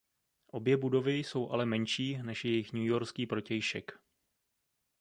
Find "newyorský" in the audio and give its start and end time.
2.73-3.27